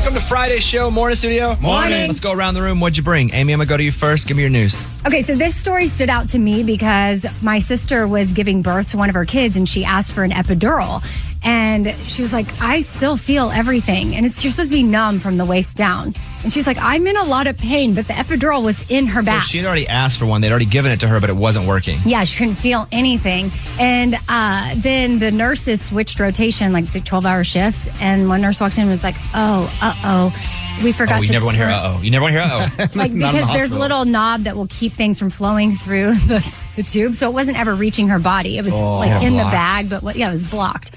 [0.00, 1.56] Welcome to Friday's show, Morning Studio.
[1.56, 2.08] Morning.
[2.08, 2.80] Let's go around the room.
[2.80, 3.34] What'd you bring?
[3.34, 4.26] Amy, I'm going to go to you first.
[4.26, 4.82] Give me your news.
[5.06, 8.96] Okay, so this story stood out to me because my sister was giving birth to
[8.96, 11.04] one of her kids and she asked for an epidural.
[11.44, 14.16] And she was like, I still feel everything.
[14.16, 16.14] And it's you're supposed to be numb from the waist down.
[16.42, 19.22] And she's like, I'm in a lot of pain, but the epidural was in her
[19.22, 19.42] back.
[19.42, 20.40] So she had already asked for one.
[20.40, 21.98] They'd already given it to her, but it wasn't working.
[22.04, 23.50] Yeah, she couldn't feel anything.
[23.78, 27.88] And uh, then the nurses switched rotation, like the 12 hour shifts.
[28.00, 31.26] And one nurse walked in and was like, oh, uh oh, we forgot Oh, you
[31.26, 32.02] to never want to hear uh oh.
[32.02, 32.86] You never want to hear uh oh.
[32.94, 36.54] like because the there's a little knob that will keep things from flowing through the,
[36.76, 39.90] the tube so it wasn't ever reaching her body it was like in the bag
[39.90, 40.94] but what yeah it was blocked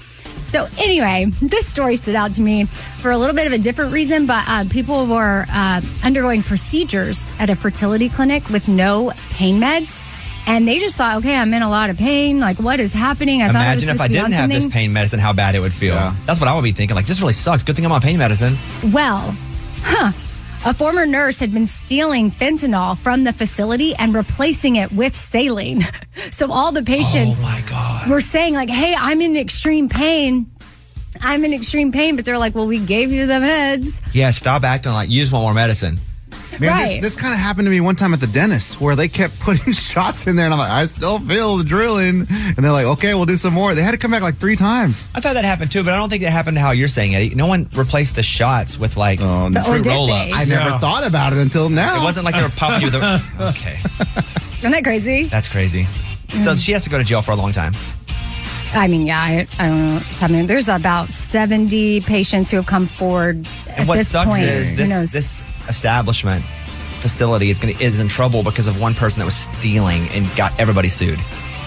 [0.54, 3.92] so anyway this story stood out to me for a little bit of a different
[3.92, 9.60] reason but uh, people were uh, undergoing procedures at a fertility clinic with no pain
[9.60, 10.04] meds
[10.46, 13.42] and they just thought okay i'm in a lot of pain like what is happening
[13.42, 15.54] i thought Imagine if I to be on didn't have this pain medicine, how bad
[15.56, 15.94] it would feel.
[15.94, 16.14] Yeah.
[16.26, 16.94] That's what I would be thinking.
[16.94, 17.62] Like, this really sucks.
[17.62, 18.56] Good thing I'm on pain medicine.
[18.92, 19.34] Well,
[19.82, 20.12] huh.
[20.66, 25.82] A former nurse had been stealing fentanyl from the facility and replacing it with saline.
[26.30, 30.46] So all the patients Oh were saying, like, hey, I'm in extreme pain.
[31.20, 32.14] I'm in extreme pain.
[32.16, 34.00] But they're like, well, we gave you the meds.
[34.12, 35.98] Yeah, stop acting like you just want more medicine.
[36.60, 37.00] Man, Right.
[37.00, 39.38] this, this kind of happened to me one time at the dentist where they kept
[39.46, 42.20] putting shots in there, and I'm like, I still feel the drilling.
[42.28, 43.74] And they're like, okay, we'll do some more.
[43.74, 45.08] They had to come back like three times.
[45.14, 47.34] I thought that happened too, but I don't think that happened how you're saying, Eddie.
[47.34, 50.30] No one replaced the shots with like Oh, oh fruit roll they?
[50.32, 50.52] ups.
[50.52, 52.00] I never thought about it until now.
[52.00, 53.22] It wasn't like they were popping you with a.
[53.54, 53.78] Okay,
[54.58, 55.24] Isn't that crazy?
[55.24, 55.84] that's crazy.
[56.30, 56.64] So mm.
[56.64, 57.74] she has to go to jail for a long time.
[58.74, 60.46] I mean, yeah, I, I don't know what's happening.
[60.46, 63.36] There's about 70 patients who have come forward.
[63.36, 64.42] And at what this sucks point.
[64.42, 66.44] is this this establishment
[67.04, 70.26] facility is going to is in trouble because of one person that was stealing and
[70.36, 71.18] got everybody sued.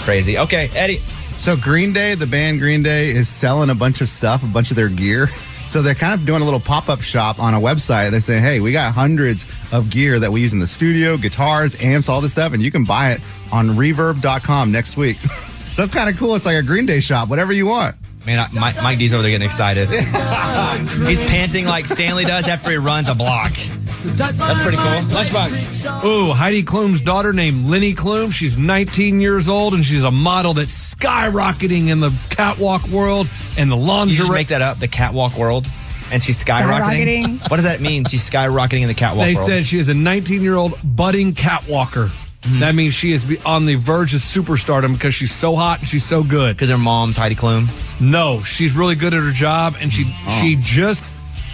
[0.01, 0.37] Crazy.
[0.39, 0.97] Okay, Eddie.
[1.37, 4.71] So Green Day, the band Green Day, is selling a bunch of stuff, a bunch
[4.71, 5.27] of their gear.
[5.67, 8.09] So they're kind of doing a little pop-up shop on a website.
[8.09, 11.79] They're saying, "Hey, we got hundreds of gear that we use in the studio, guitars,
[11.81, 13.21] amps, all this stuff, and you can buy it
[13.51, 15.17] on Reverb.com next week."
[15.73, 16.35] so that's kind of cool.
[16.35, 17.95] It's like a Green Day shop, whatever you want.
[18.25, 19.89] Man, I, Mike, Mike D's over there getting excited.
[21.07, 23.53] He's panting like Stanley does after he runs a block.
[23.99, 24.85] That's pretty cool.
[24.85, 26.03] Lunchbox.
[26.05, 28.31] Ooh, Heidi Klum's daughter named Leni Klum.
[28.31, 33.27] She's 19 years old and she's a model that's skyrocketing in the catwalk world
[33.57, 34.29] and the You just lingerie.
[34.29, 35.67] make that up, the catwalk world,
[36.13, 37.23] and she's skyrocketing.
[37.23, 37.49] Skyrocketing.
[37.49, 38.05] What does that mean?
[38.05, 39.47] She's skyrocketing in the catwalk they world.
[39.47, 42.07] said she is a 19 year old budding catwalker.
[42.43, 42.59] Mm-hmm.
[42.59, 46.05] That means she is on the verge of superstardom because she's so hot and she's
[46.05, 46.55] so good.
[46.55, 47.67] because her mom's Heidi Klum.
[47.99, 50.39] No, she's really good at her job, and she Oh.
[50.41, 51.05] she just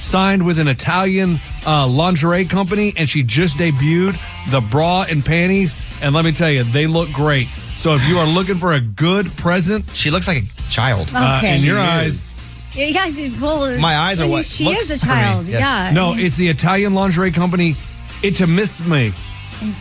[0.04, 4.20] signed with an Italian uh, lingerie company, and she just debuted
[4.52, 5.78] the bra and panties.
[6.02, 7.48] And let me tell you, they look great.
[7.76, 11.10] So if you are looking for a good present She looks like a child.
[11.14, 12.42] uh, in your She eyes,
[12.76, 15.48] Yeah, she- well, My eyes are what She looks is a child.
[15.48, 15.60] yes.
[15.60, 15.92] Yeah.
[15.92, 17.76] no, it's the Italian lingerie company
[18.22, 19.14] Intimissimi.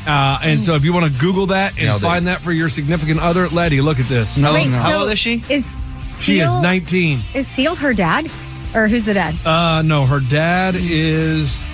[0.06, 2.68] Uh, and so if you want to Google that and Nailed find that for your
[2.68, 4.36] significant other, Letty, look at this.
[4.38, 4.76] No, Wait, no.
[4.78, 5.42] How old is she?
[5.48, 5.76] Is
[6.20, 7.22] She is 19.
[7.34, 8.26] Is Seal her dad,
[8.74, 9.34] or who's the dad?
[9.46, 11.64] Uh, no, her dad is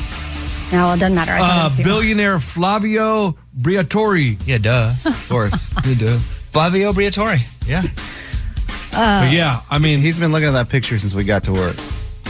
[0.70, 1.32] Oh, well, it doesn't matter.
[1.32, 1.84] I thought it uh, was Seal.
[1.86, 4.38] billionaire Flavio Briatore.
[4.46, 4.92] Yeah, duh.
[5.06, 5.74] Of course.
[5.86, 6.18] you do.
[6.52, 7.38] Flavio Briatore.
[7.66, 7.82] Yeah.
[8.90, 11.76] But yeah, I mean, He's been looking at that picture since we got to work.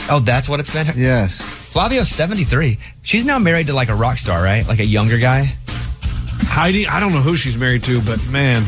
[0.09, 0.87] Oh, that's what it's been.
[0.95, 1.41] Yes.
[1.71, 2.79] Flavio's 73.
[3.01, 4.65] She's now married to like a rock star, right?
[4.67, 5.53] Like a younger guy.
[6.47, 8.63] Heidi, I don't know who she's married to, but man,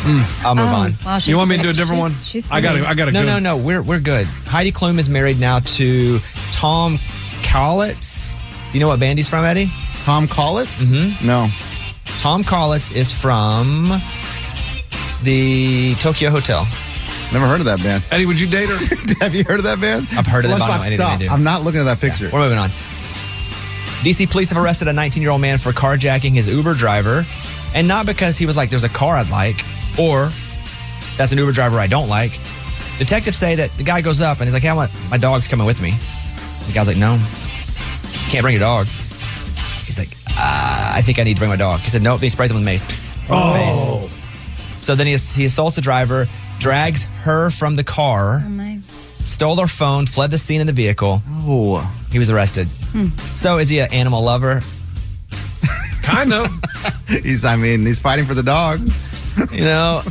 [0.00, 0.46] Okay.
[0.46, 0.92] I'll move on.
[1.04, 2.10] Well, you want me to do a pretty- different one?
[2.12, 2.86] she's- She's I got pretty.
[2.86, 3.26] I got to No, go.
[3.26, 3.56] no, no.
[3.56, 4.26] We're we're good.
[4.46, 6.18] Heidi Klum is married now to
[6.52, 6.98] Tom
[7.42, 8.32] Kaulitz.
[8.32, 8.38] Do
[8.78, 9.72] you know what band he's from, Eddie?
[10.04, 10.92] Tom Kaulitz?
[10.92, 11.26] Mm-hmm.
[11.26, 11.48] No.
[12.20, 13.92] Tom Kaulitz is from
[15.22, 16.66] the Tokio Hotel.
[17.32, 18.04] Never heard of that band.
[18.10, 18.76] Eddie, would you date her?
[19.20, 20.06] Have you heard of that band?
[20.12, 21.18] I've heard of them, but I don't know anything stop.
[21.18, 21.32] They do.
[21.32, 22.30] I'm not looking at that picture.
[22.32, 22.70] We're moving on.
[24.02, 27.26] DC police have arrested a 19 year old man for carjacking his Uber driver,
[27.74, 29.62] and not because he was like, "There's a car I'd like,"
[29.98, 30.30] or
[31.16, 32.38] "That's an Uber driver I don't like."
[32.98, 35.48] Detectives say that the guy goes up and he's like, "Hey, I want my dog's
[35.48, 35.94] coming with me."
[36.66, 38.86] The guy's like, "No, you can't bring your dog."
[39.86, 42.28] He's like, uh, "I think I need to bring my dog." He said, "Nope." He
[42.28, 42.84] sprays him with mace.
[42.84, 44.84] Psst, in his face.
[44.84, 46.28] So then he, he assaults the driver,
[46.60, 48.78] drags her from the car, Oh,
[49.24, 51.20] stole her phone, fled the scene in the vehicle.
[51.28, 51.94] Oh.
[52.12, 52.68] He was arrested.
[53.36, 54.60] So is he an animal lover?
[56.02, 56.46] kind of.
[57.08, 58.80] He's, I mean, he's fighting for the dog.
[59.52, 60.02] You know,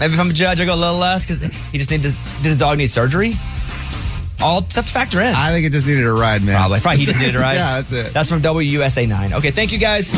[0.00, 2.10] maybe if I'm a judge, I go a little less because he just need to.
[2.12, 3.34] Does his dog need surgery?
[4.40, 5.34] All stuff to factor in.
[5.34, 6.56] I think it just needed a ride, man.
[6.56, 6.80] Probably.
[6.80, 7.54] Probably he just did it right.
[7.54, 8.12] yeah, that's it.
[8.12, 9.32] That's from WUSA 9.
[9.34, 10.14] Okay, thank you guys.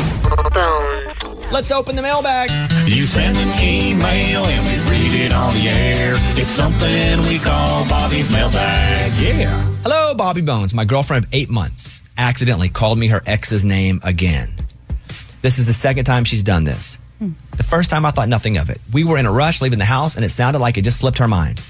[0.53, 1.51] Bones.
[1.51, 2.49] Let's open the mailbag.
[2.85, 6.13] You send an email and we read it on the air.
[6.35, 9.11] It's something we call Bobby's mailbag.
[9.19, 9.63] Yeah.
[9.83, 10.73] Hello, Bobby Bones.
[10.73, 14.49] My girlfriend of eight months accidentally called me her ex's name again.
[15.41, 16.99] This is the second time she's done this.
[17.19, 18.79] The first time I thought nothing of it.
[18.93, 21.17] We were in a rush leaving the house and it sounded like it just slipped
[21.17, 21.61] her mind.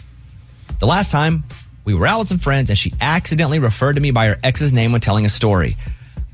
[0.80, 1.44] The last time
[1.86, 4.72] we were out with some friends and she accidentally referred to me by her ex's
[4.72, 5.76] name when telling a story.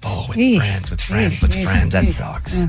[0.04, 0.58] Oh, with Eesh.
[0.58, 1.94] friends, with friends, Eesh, with eesh, friends.
[1.94, 2.66] That sucks.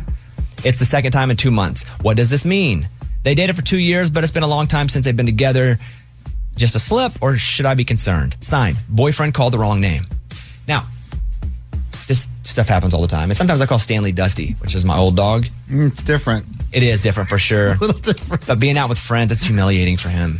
[0.64, 1.84] It's the second time in two months.
[2.00, 2.88] What does this mean?
[3.24, 5.78] They dated for two years, but it's been a long time since they've been together.
[6.56, 8.36] Just a slip, or should I be concerned?
[8.40, 10.02] Sign, boyfriend called the wrong name.
[10.66, 10.86] Now,
[12.06, 13.30] this stuff happens all the time.
[13.30, 15.46] And sometimes I call Stanley Dusty, which is my old dog.
[15.68, 16.46] Mm, it's different.
[16.72, 17.72] It is different for sure.
[17.72, 18.46] A little different.
[18.46, 20.38] But being out with friends, it's humiliating for him.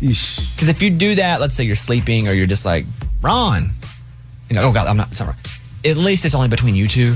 [0.00, 0.54] Yeesh.
[0.54, 2.84] Because if you do that, let's say you're sleeping or you're just like,
[3.22, 3.70] Ron,
[4.48, 5.34] you know, oh God, I'm not, sorry.
[5.84, 7.14] At least it's only between you two.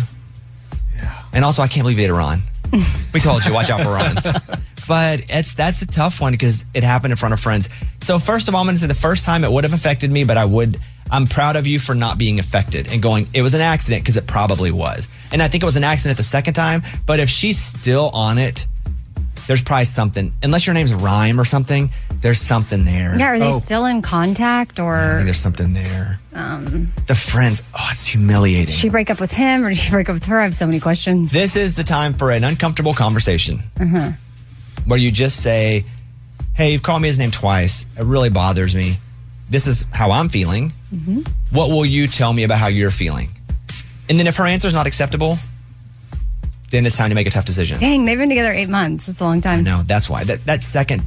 [0.96, 1.25] Yeah.
[1.32, 2.40] And also, I can't believe you ate a Ron.
[3.12, 4.17] we told you, watch out for Ron.
[4.88, 7.69] But it's that's a tough one because it happened in front of friends.
[8.00, 10.11] So first of all, I'm going to say the first time it would have affected
[10.11, 10.79] me, but I would.
[11.12, 13.29] I'm proud of you for not being affected and going.
[13.35, 16.17] It was an accident because it probably was, and I think it was an accident
[16.17, 16.82] the second time.
[17.06, 18.67] But if she's still on it,
[19.47, 20.32] there's probably something.
[20.43, 23.19] Unless your name's Rhyme or something, there's something there.
[23.19, 23.59] Yeah, are they Oh.
[23.59, 26.19] still in contact I or think there's something there.
[26.32, 28.67] the friends, oh, it's humiliating.
[28.67, 30.41] did she break up with him or did she break up with her?
[30.41, 31.31] I have so many questions.
[31.32, 34.12] this is the time for an uncomfortable conversation uh-huh.
[34.87, 35.85] where you just say,
[36.55, 37.87] Hey, you've called me his name twice.
[37.99, 38.99] It really bothers me.
[39.50, 40.73] This is how I'm feeling.
[40.93, 41.21] Mm-hmm.
[41.56, 43.31] What will you tell me about how you're feeling?
[44.09, 45.39] And then if her answer is not acceptable,
[46.71, 47.79] then it's time to make a tough decision.
[47.79, 49.09] Dang, they've been together eight months.
[49.09, 49.62] It's a long time.
[49.65, 50.25] No, that's why.
[50.25, 51.03] That that second,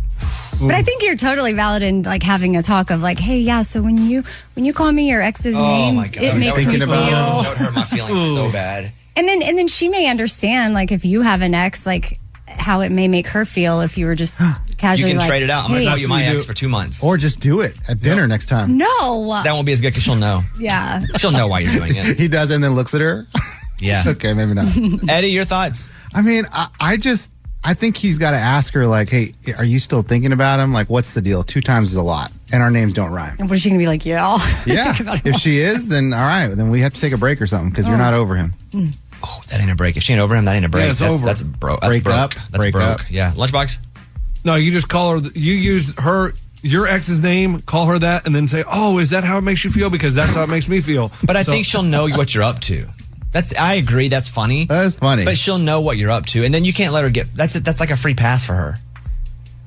[0.60, 3.62] But I think you're totally valid in like having a talk of like, hey, yeah.
[3.64, 4.24] So when you
[4.54, 6.84] when you call me your ex's oh name, my god, it that makes me feel.
[6.84, 8.92] about that would hurt my feelings so bad.
[9.16, 12.20] And then and then she may understand like if you have an ex, like
[12.58, 14.40] how it may make her feel if you were just
[14.76, 15.66] You casually can like, trade it out.
[15.66, 17.04] I'm hey, gonna call you my That's ex for two months.
[17.04, 18.78] Or just do it at dinner next time.
[18.78, 19.42] No.
[19.44, 20.42] that won't be as good because she'll know.
[20.60, 21.04] yeah.
[21.18, 22.18] She'll know why you're doing it.
[22.26, 23.28] He does and then looks at her.
[23.82, 24.04] Yeah.
[24.08, 24.70] okay, maybe not.
[25.10, 25.92] Eddie, your thoughts?
[26.14, 27.30] I mean, I, I just,
[27.62, 30.72] I think he's got to ask her, like, hey, are you still thinking about him?
[30.72, 31.44] Like, what's the deal?
[31.44, 33.36] Two times is a lot, and our names don't rhyme.
[33.38, 34.06] And what is she gonna be like?
[34.06, 34.38] Yeah.
[34.66, 34.94] Yeah.
[34.94, 37.18] think about it if she is, then all right, then we have to take a
[37.18, 38.00] break or something because you're oh.
[38.00, 38.54] not over him.
[38.72, 38.96] Mm.
[39.26, 39.98] Oh, that ain't a break.
[39.98, 40.86] If she ain't over him, that ain't a break.
[40.86, 41.26] Yeah, it's that's, over.
[41.26, 41.82] That's broke.
[41.82, 42.16] That's Break broke.
[42.16, 43.02] up, That's break broke.
[43.02, 43.12] up.
[43.12, 43.32] Yeah.
[43.34, 43.78] Lunchbox.
[44.44, 45.30] No, you just call her.
[45.34, 49.24] You use her your ex's name, call her that, and then say, "Oh, is that
[49.24, 51.12] how it makes you feel?" Because that's how it makes me feel.
[51.24, 52.86] But I So- think she'll know what you're up to.
[53.32, 53.56] That's.
[53.56, 54.08] I agree.
[54.08, 54.66] That's funny.
[54.66, 55.26] That's funny.
[55.26, 57.34] But she'll know what you're up to, and then you can't let her get.
[57.36, 58.78] That's that's like a free pass for her.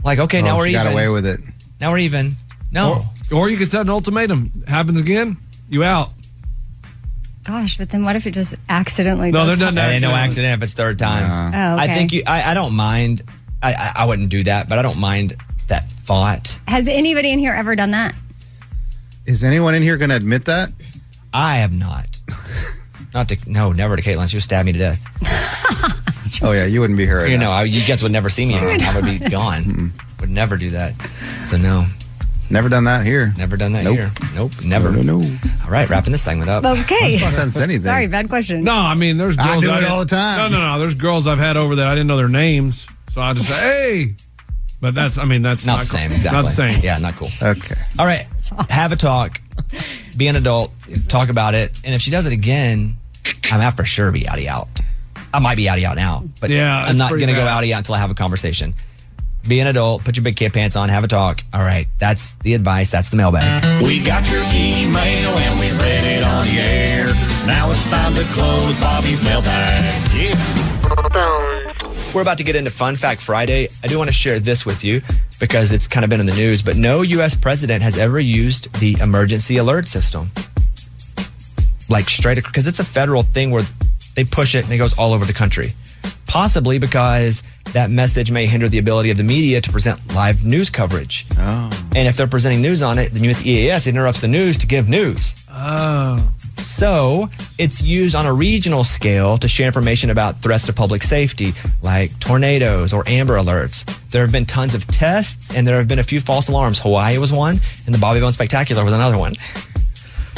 [0.05, 0.85] Like, okay, Oh, now we're she even.
[0.85, 1.41] got away with it.
[1.81, 2.37] now we're even.
[2.71, 3.05] No.
[3.33, 4.65] Or you could set an ultimatum.
[4.69, 5.37] Happens again,
[5.69, 6.11] you out.
[7.49, 9.31] Gosh, but then what if it just accidentally?
[9.31, 11.55] No, they're done that ain't no accident if it's third time.
[11.55, 11.85] Oh, okay.
[11.85, 12.23] I think you.
[12.27, 13.23] I, I don't mind.
[13.63, 15.35] I, I I wouldn't do that, but I don't mind
[15.69, 16.61] that thought.
[16.69, 18.15] Has anybody in here ever done that?
[19.25, 20.73] Is anyone in here going to admit that?
[21.33, 22.21] I have not.
[23.15, 24.29] Not to no, never to Caitlin.
[24.29, 25.03] She would stab me to death.
[26.43, 27.21] Oh yeah, you wouldn't be here.
[27.21, 28.81] right You know, I, you guys would never see me again.
[28.83, 29.93] I would be gone.
[30.21, 30.95] would never do that.
[31.45, 31.85] So no,
[32.51, 33.33] never done that here.
[33.37, 33.95] never done that Nope.
[33.97, 34.11] here.
[34.35, 34.91] Nope, never.
[34.91, 35.39] No, no, no.
[35.65, 36.65] All right, wrapping this segment up.
[36.65, 37.17] Okay.
[37.17, 37.85] Lunchbox hasn't said anything.
[37.85, 38.65] Sorry, bad question.
[38.65, 40.51] No, I mean, there's girls I girls do it didn't- all the time.
[40.53, 40.79] No, no, no.
[40.79, 43.55] There's girls I've had over that I didn't know their names, so I just say,
[43.61, 44.15] "Hey,
[44.81, 46.17] But that's, I mean, that's Not not, the same, cool.
[46.17, 46.37] exactly.
[46.37, 46.81] Not the same.
[46.85, 47.29] Yeah, not cool.
[47.43, 47.75] Okay.
[47.99, 48.23] All right,
[48.71, 49.41] have a talk.
[50.17, 50.71] Be an adult.
[51.09, 51.73] Talk about it.
[51.85, 52.95] And if she does it again,
[53.51, 54.69] I'm out for sure be outie out.
[55.35, 57.63] I might be outie out now, but Yeah, I'm not going to go bad.
[57.65, 58.73] outie out until I have a conversation.
[59.47, 60.05] Be an adult.
[60.05, 60.89] Put your big kid pants on.
[60.89, 61.43] Have a talk.
[61.55, 62.91] All right, that's the advice.
[62.91, 63.65] That's the mailbag.
[63.83, 67.07] We got your email and we read it on the air.
[67.47, 69.85] Now it's time to close Bobby's mailbag.
[70.15, 70.35] Yeah.
[72.15, 73.69] We're about to get into Fun Fact Friday.
[73.85, 75.01] I do want to share this with you
[75.39, 77.35] because it's kind of been in the news, but no U.S.
[77.35, 80.31] president has ever used the emergency alert system.
[81.89, 83.63] Like straight, because it's a federal thing where
[84.15, 85.73] they push it and it goes all over the country.
[86.29, 87.43] Possibly because
[87.73, 91.27] that message may hinder the ability of the media to present live news coverage.
[91.39, 91.71] Oh.
[91.97, 94.59] And if they're presenting news on it, then you with the EAS interrupts the news
[94.59, 95.47] to give news.
[95.51, 96.19] Oh.
[96.55, 101.53] So it's used on a regional scale to share information about threats to public safety,
[101.83, 103.85] like tornadoes or Amber Alerts.
[104.11, 106.81] There have been tons of tests, and there have been a few false alarms.
[106.81, 107.57] Hawaii was one,
[107.87, 109.35] and the Bobby Bone Spectacular was another one.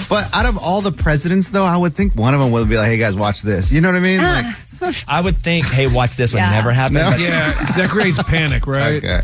[0.08, 2.76] But out of all the presidents, though, I would think one of them would be
[2.76, 4.20] like, "Hey guys, watch this." You know what I mean?
[4.20, 4.69] Uh, like,
[5.06, 6.50] I would think, hey, watch this would Yeah.
[6.50, 6.94] never happen.
[6.94, 7.10] No.
[7.10, 9.02] but Yeah, 'cause that creates panic, right?
[9.04, 9.20] okay.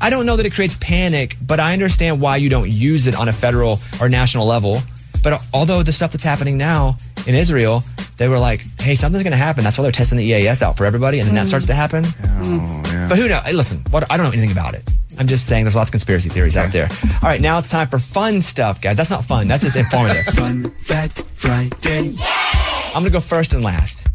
[0.00, 3.14] I don't know that it creates panic, but I understand why you don't use it
[3.14, 4.82] on a federal or national level.
[5.22, 7.84] But although the stuff that's happening now in Israel,
[8.16, 9.64] they were like, hey, something's going to happen.
[9.64, 11.18] That's why they're testing the EAS out for everybody.
[11.18, 11.48] And then that hmm.
[11.48, 12.04] starts to happen.
[12.24, 13.06] Oh, yeah.
[13.08, 13.42] But who knows?
[13.42, 14.90] Hey, listen, what, I don't know anything about it.
[15.18, 16.88] I'm just saying there's lots of conspiracy theories out there.
[17.22, 18.96] All right, now it's time for fun stuff, guys.
[18.96, 19.48] That's not fun.
[19.48, 20.26] That's just informative.
[20.34, 22.16] Fun Fact Friday.
[22.94, 24.06] I'm going to go first and last.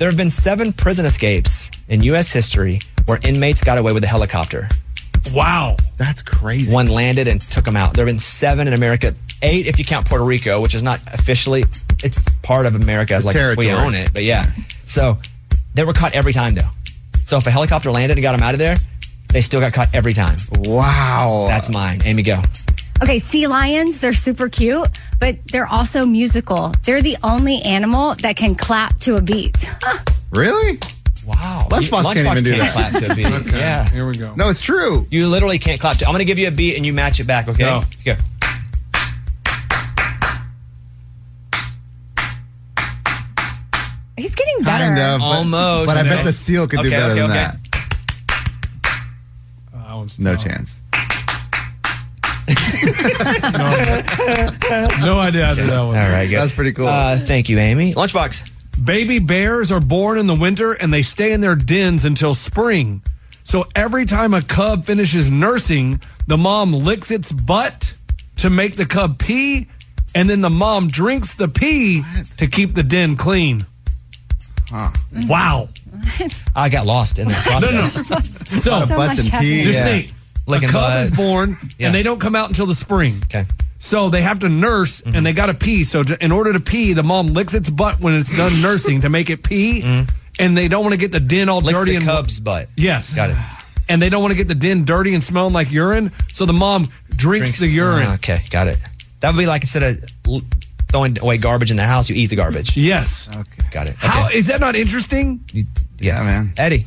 [0.00, 2.32] There have been seven prison escapes in U.S.
[2.32, 4.66] history where inmates got away with a helicopter.
[5.30, 5.76] Wow.
[5.98, 6.74] That's crazy.
[6.74, 7.92] One landed and took them out.
[7.92, 11.00] There have been seven in America, eight if you count Puerto Rico, which is not
[11.12, 11.64] officially,
[12.02, 13.66] it's part of America as like territory.
[13.66, 14.10] we own it.
[14.14, 14.46] But yeah.
[14.86, 15.18] So
[15.74, 16.70] they were caught every time though.
[17.22, 18.78] So if a helicopter landed and got them out of there,
[19.28, 20.38] they still got caught every time.
[20.60, 21.44] Wow.
[21.46, 22.00] That's mine.
[22.06, 22.40] Amy, go.
[23.02, 24.86] Okay, sea lions, they're super cute,
[25.18, 26.72] but they're also musical.
[26.84, 29.70] They're the only animal that can clap to a beat.
[30.30, 30.78] really.
[31.24, 31.66] Wow.
[31.70, 32.92] Lunchbox can't even do can't that.
[32.92, 33.26] clap to a beat.
[33.48, 33.88] Okay, Yeah.
[33.88, 34.34] Here we go.
[34.34, 35.06] No, it's true.
[35.10, 36.06] You literally can't clap to.
[36.06, 37.58] I'm going to give you a beat and you match it back, okay?
[37.58, 37.82] Go.
[38.04, 38.14] Go.
[44.16, 44.84] He's getting better.
[44.84, 45.20] Kind of.
[45.20, 45.86] But, Almost.
[45.86, 47.32] But I bet the seal could do better okay, than okay.
[47.32, 47.56] that.
[49.72, 50.80] Uh, that one's No chance.
[55.04, 55.96] No idea how to do that one.
[55.96, 56.38] All right, good.
[56.38, 56.86] That's pretty cool.
[56.86, 57.92] Uh, thank you, Amy.
[57.94, 58.48] Lunchbox.
[58.84, 63.02] Baby bears are born in the winter and they stay in their dens until spring.
[63.42, 67.94] So every time a cub finishes nursing, the mom licks its butt
[68.36, 69.66] to make the cub pee,
[70.14, 72.02] and then the mom drinks the pee
[72.38, 73.66] to keep the den clean.
[75.26, 75.68] Wow.
[76.54, 77.78] I got lost in that No, no.
[77.80, 78.48] process.
[78.48, 79.62] So, So Butts much and pee.
[79.64, 79.84] just yeah.
[79.84, 80.12] think
[80.50, 81.10] Licking a cub butts.
[81.10, 81.86] is born Yeah.
[81.86, 83.14] and they don't come out until the spring.
[83.24, 83.44] Okay.
[83.78, 85.84] So they have to nurse and they got to pee.
[85.84, 89.00] So to, in order to pee, the mom licks its butt when it's done nursing
[89.02, 89.82] to make it pee,
[90.38, 92.68] and they don't want to get the den all Licks dirty the and cub's butt.
[92.76, 93.36] Yes, Got it.
[93.88, 96.12] And they don't want to get the den dirty and smelling like urine.
[96.32, 98.04] So the mom drinks, the urine.
[98.06, 98.78] Ah, okay, got it.
[99.20, 100.42] That would be like instead of l-
[100.88, 102.76] throwing away garbage in the house, you eat the garbage.
[102.76, 103.28] yes.
[103.34, 103.68] Okay.
[103.72, 103.96] Got it.
[103.98, 104.36] How Okay.
[104.38, 105.40] is that not interesting?
[105.52, 105.66] You-
[105.98, 106.52] Yeah, man.
[106.56, 106.84] Eddie.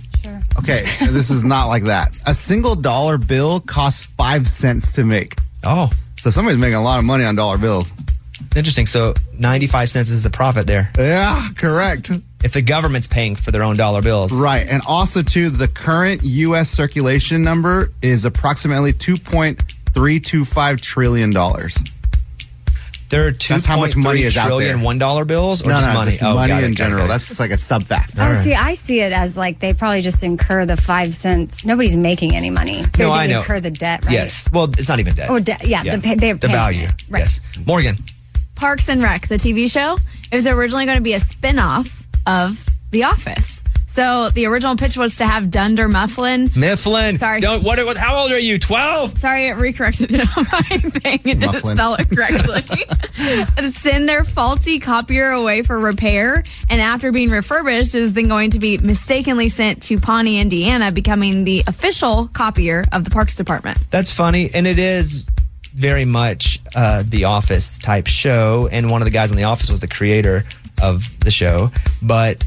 [0.59, 2.15] Okay, this is not like that.
[2.27, 5.35] A single dollar bill costs five cents to make.
[5.63, 7.93] Oh, So somebody's making a lot of money on dollar bills.
[8.45, 8.85] it's interesting.
[8.85, 10.91] So 95 cents is the profit there.
[10.97, 12.11] Yeah, correct.
[12.43, 14.33] If the government's paying for their own dollar bills.
[14.39, 14.65] Right.
[14.69, 16.69] And also, too, the current U.S.
[16.69, 21.31] circulation number is approximately $2.325 trillion.
[23.13, 24.85] There are two That's how much money is out trillion there.
[24.85, 26.11] one dollar bills or no, just no, money?
[26.11, 27.01] just Oh, money it, in general.
[27.01, 27.09] got it.
[27.09, 28.13] That's like a sub fact.
[28.19, 31.63] Oh, see, I see it as like they probably just incur the five cents.
[31.63, 32.81] Nobody's making any money.
[32.97, 33.39] They No, I didn't know.
[33.41, 34.13] incur the debt, right?
[34.13, 34.49] Yes.
[34.51, 35.29] Well, it's not even debt.
[35.29, 36.87] Oh, or de- yeah, the pay- they're the paying value.
[36.87, 37.03] it.
[37.07, 37.19] Right.
[37.19, 37.39] Yes.
[37.67, 37.97] Morgan.
[38.55, 39.97] Parks and Rec, the TV show,
[40.31, 43.62] it was originally going to be a spin off of The Office.
[43.93, 46.49] So the original pitch was to have Dunder Mifflin.
[46.55, 47.19] Mifflin.
[47.19, 47.41] Sorry.
[47.41, 48.57] Don't, what, what, how old are you?
[48.57, 49.19] 12?
[49.19, 50.61] Sorry, it recorrected it on my
[50.99, 51.19] thing.
[51.19, 51.77] It didn't Mifflin.
[51.77, 52.63] spell it correctly.
[53.69, 58.59] Send their faulty copier away for repair, and after being refurbished, is then going to
[58.59, 63.77] be mistakenly sent to Pawnee, Indiana, becoming the official copier of the Parks Department.
[63.91, 64.49] That's funny.
[64.55, 65.27] And it is
[65.75, 68.67] very much uh, the Office type show.
[68.71, 70.45] And one of the guys in the Office was the creator
[70.81, 71.69] of the show.
[72.01, 72.43] But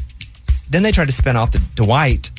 [0.69, 2.29] then they tried to spin off the Dwight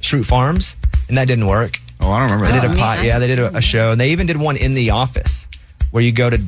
[0.00, 0.76] Schrute Farms,
[1.08, 1.78] and that didn't work.
[2.00, 2.68] Oh, I don't remember They that.
[2.68, 4.56] did a pot, oh, yeah, they did a, a show, and they even did one
[4.56, 5.48] in the office
[5.90, 6.38] where you go to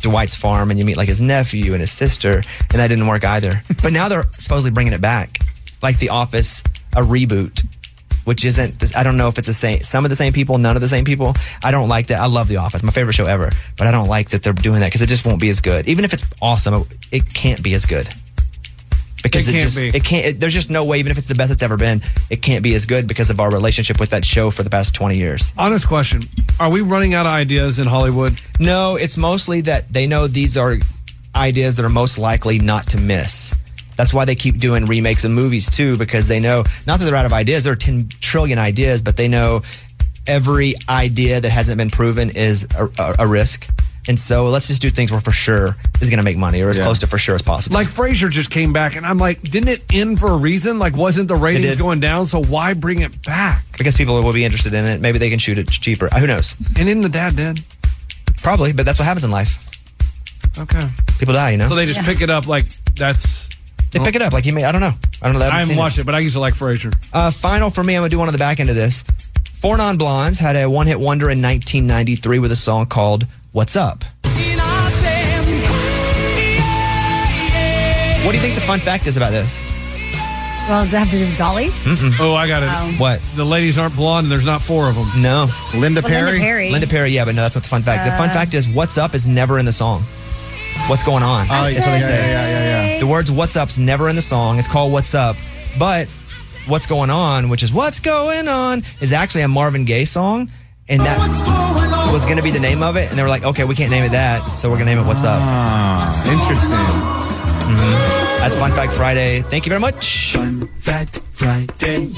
[0.00, 3.24] Dwight's farm and you meet like his nephew and his sister, and that didn't work
[3.24, 3.62] either.
[3.82, 5.38] but now they're supposedly bringing it back,
[5.82, 6.62] like the Office,
[6.94, 7.64] a reboot.
[8.24, 8.96] which isn't.
[8.96, 9.80] I don't know if it's the same.
[9.80, 11.34] Some of the same people, none of the same people.
[11.64, 12.20] I don't like that.
[12.20, 14.80] I love The Office, my favorite show ever, but I don't like that they're doing
[14.80, 15.88] that because it just won't be as good.
[15.88, 18.08] Even if it's awesome, it can't be as good.
[19.22, 19.88] Because It it, can't just be.
[19.88, 20.26] it can't.
[20.26, 20.98] It, there's just no way.
[20.98, 22.00] Even if it's the best it's ever been,
[22.30, 24.94] it can't be as good because of our relationship with that show for the past
[24.94, 25.52] 20 years.
[25.58, 26.22] Honest question:
[26.58, 28.40] Are we running out of ideas in Hollywood?
[28.58, 30.78] No, it's mostly that they know these are
[31.34, 33.54] ideas that are most likely not to miss.
[33.96, 37.14] That's why they keep doing remakes of movies too, because they know not that they're
[37.14, 37.64] out of ideas.
[37.64, 39.60] There are 10 trillion ideas, but they know
[40.26, 43.68] every idea that hasn't been proven is a, a, a risk.
[44.10, 46.68] And so let's just do things where for sure is going to make money or
[46.68, 46.82] as Yeah.
[46.82, 47.74] close to for sure as possible.
[47.74, 50.80] Like Frasier just came back, and I'm like, didn't it end for a reason?
[50.80, 51.78] Like, wasn't the ratings did.
[51.78, 52.26] going down?
[52.26, 53.62] So why bring it back?
[53.78, 55.00] because people will be interested in it.
[55.00, 56.08] Maybe they can shoot it cheaper.
[56.08, 56.56] Who knows?
[56.76, 57.60] And isn't the dad dead?
[58.42, 59.64] Probably, but that's what happens in life.
[60.58, 60.88] Okay.
[61.20, 61.68] People die, you know?
[61.68, 63.48] So they just pick it up like that's.
[63.92, 64.64] They pick it up like you may.
[64.64, 64.94] I don't know.
[65.22, 65.46] I don't know.
[65.46, 66.92] I haven't watched it, but I used to like Frasier.
[67.12, 69.04] Uh, final for me, I'm gonna do one on the back end of this.
[69.60, 73.76] Four Non Blondes had a one hit wonder in 1993 with a song called "What's
[73.76, 74.04] Up."
[78.24, 79.60] What do you think the fun fact is about this?
[80.68, 81.70] Well, does it have to do with Dolly?
[82.20, 82.68] Oh, I got it.
[82.70, 82.92] Oh.
[82.98, 83.20] What?
[83.34, 85.08] The ladies aren't blonde, and there's not four of them.
[85.22, 86.70] No, Linda Well, Linda Perry.
[86.70, 88.04] Linda Perry, yeah, but no, that's not the fun fact.
[88.04, 88.34] the fun Uh.
[88.34, 90.04] fact is "What's Up" is never in the song.
[90.86, 91.46] What's going on?
[91.50, 92.30] Oh, that's what they say.
[92.30, 93.00] yeah, yeah, yeah, yeah.
[93.00, 94.58] The words "What's Up's" never in the song.
[94.58, 95.36] It's called "What's Up,"
[95.78, 96.06] but
[96.66, 100.50] "What's Going On," which is "What's Going On," is actually a Marvin Gaye song,
[100.90, 101.18] and that
[102.12, 103.08] was going to be the name of it.
[103.10, 105.04] And they were like, "Okay, we can't name it that, so we're going to name
[105.04, 106.76] it What's Up." Ah, interesting.
[107.70, 108.38] Mhm.
[108.40, 109.42] That's Fun Fact Friday.
[109.42, 110.32] Thank you very much.
[110.32, 112.10] Fun Fact Friday.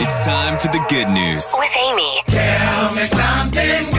[0.00, 1.44] It's time for the good news.
[1.58, 2.22] With Amy.
[2.28, 3.97] Tell me something good.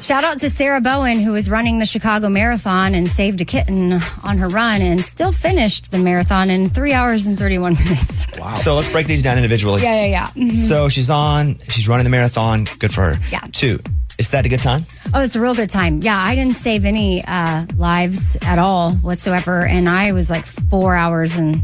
[0.00, 3.92] Shout out to Sarah Bowen, who was running the Chicago Marathon and saved a kitten
[4.24, 8.26] on her run and still finished the marathon in three hours and 31 minutes.
[8.38, 8.54] Wow.
[8.54, 9.82] So let's break these down individually.
[9.82, 10.26] Yeah, yeah, yeah.
[10.28, 10.56] Mhm.
[10.56, 11.56] So she's on.
[11.68, 12.64] She's running the marathon.
[12.78, 13.14] Good for her.
[13.30, 13.40] Yeah.
[13.52, 13.78] Two.
[14.18, 14.84] Is that a good time?
[15.14, 16.00] Oh, it's a real good time.
[16.02, 19.64] Yeah, I didn't save any uh, lives at all whatsoever.
[19.66, 21.60] And I was like four hours and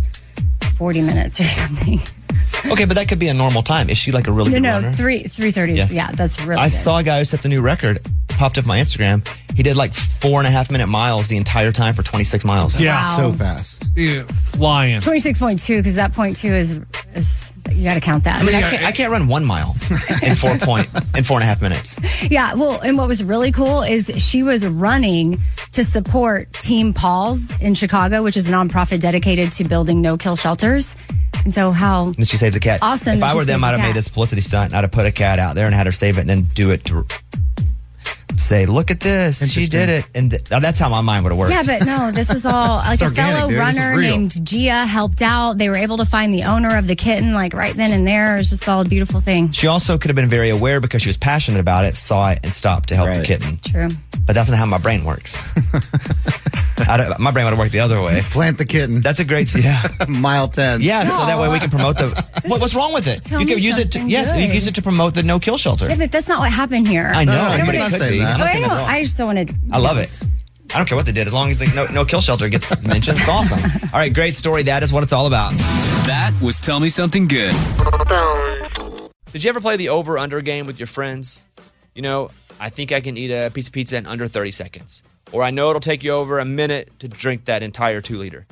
[0.74, 2.00] 40 minutes or something.
[2.66, 3.90] Okay, but that could be a normal time.
[3.90, 4.92] Is she like a really no, good no, runner?
[4.92, 5.92] three, 330s.
[5.92, 6.10] Yeah.
[6.12, 6.72] that's really I good.
[6.72, 8.00] saw a guy who set the new record.
[8.28, 9.26] Popped up my Instagram.
[9.54, 12.78] He did like four and a half minute miles the entire time for 26 miles.
[12.78, 12.94] Yeah.
[12.94, 13.16] Wow.
[13.16, 13.90] So fast.
[13.96, 15.00] Yeah, flying.
[15.00, 16.80] 26.2, because that point two is,
[17.14, 18.42] is you got to count that.
[18.42, 19.74] I mean, I can't, I can't run one mile
[20.22, 20.86] in four point
[21.16, 21.98] in four and a half minutes.
[22.28, 25.38] Yeah, well, and what was really cool is she was running
[25.72, 30.34] to support Team PAWS in Chicago, which is a nonprofit dedicated to building no kill
[30.34, 30.96] shelters.
[31.46, 32.80] And so, how And she saves a cat.
[32.82, 34.74] Awesome If I were them, I'd the have made this publicity stunt.
[34.74, 36.72] I'd have put a cat out there and had her save it and then do
[36.72, 37.06] it to
[38.36, 39.42] say, look at this.
[39.42, 40.06] And she did it.
[40.12, 41.52] And th- that's how my mind would have worked.
[41.52, 43.58] Yeah, but no, this is all like a organic, fellow dude.
[43.60, 45.56] Runner named Gia helped out.
[45.56, 48.34] They were able to find the owner of the kitten like right then and there.
[48.34, 49.52] It was just all a beautiful thing.
[49.52, 52.40] She also could have been very aware because she was passionate about it, saw it,
[52.42, 53.58] and stopped to help the kitten.
[53.58, 53.88] True.
[54.24, 55.42] But that's not how my brain works.
[56.88, 58.20] I don't- my brain would have worked the other way.
[58.30, 59.00] Plant the kitten.
[59.00, 59.80] That's a great, yeah.
[60.08, 60.80] Mile 10.
[60.82, 62.08] Yeah, so that way we can promote the.
[62.46, 63.24] What, what's wrong with it?
[63.24, 63.90] Tell you can use it.
[63.92, 65.88] To, something yes, you can use it to promote the no kill shelter.
[65.88, 67.10] Yeah, but that's not what happened here.
[67.12, 68.18] I know, No, I don't it could be.
[68.20, 68.36] that.
[68.38, 68.70] I'm I, don't.
[68.70, 69.54] I just don't want to.
[69.72, 70.08] I love it.
[70.72, 72.70] I don't care what they did, as long as the no, no kill shelter gets
[72.86, 73.18] mentioned.
[73.18, 73.58] It's awesome.
[73.92, 74.62] All right, great story.
[74.64, 75.54] That is what it's all about.
[76.06, 77.52] That was Tell Me Something Good.
[79.32, 81.46] Did you ever play the over under game with your friends?
[81.94, 85.02] You know, I think I can eat a piece of pizza in under 30 seconds.
[85.32, 88.46] Or I know it'll take you over a minute to drink that entire two liter.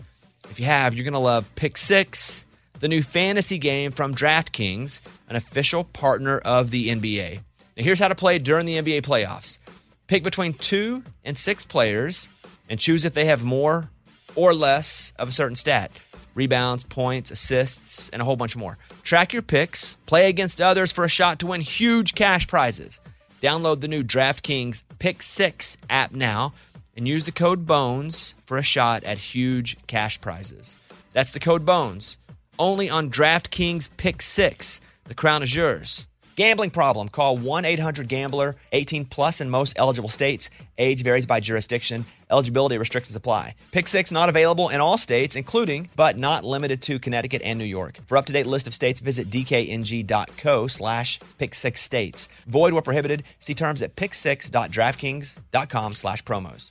[0.51, 2.47] If you have, you're going to love Pick Six,
[2.81, 7.41] the new fantasy game from DraftKings, an official partner of the NBA.
[7.77, 9.59] Now, here's how to play during the NBA playoffs
[10.07, 12.29] pick between two and six players
[12.69, 13.89] and choose if they have more
[14.35, 15.91] or less of a certain stat
[16.35, 18.77] rebounds, points, assists, and a whole bunch more.
[19.03, 23.01] Track your picks, play against others for a shot to win huge cash prizes.
[23.45, 26.55] Download the new DraftKings Pick 6 app now
[26.97, 30.79] and use the code BONES for a shot at huge cash prizes.
[31.13, 32.17] That's the code BONES
[32.59, 34.81] only on DraftKings Pick 6.
[35.05, 36.07] The crown is yours.
[36.37, 37.09] Gambling problem?
[37.09, 40.51] Call 1 800 Gambler, 18 plus in most eligible states.
[40.79, 42.05] Age varies by jurisdiction.
[42.31, 43.55] Eligibility restrictions apply.
[43.71, 47.65] Pick six not available in all states, including but not limited to Connecticut and New
[47.65, 47.99] York.
[48.07, 52.29] For up to date list of states, visit dkng.co slash pick six states.
[52.47, 53.23] Void where prohibited.
[53.39, 56.71] See terms at pick6.draftkings.com slash promos.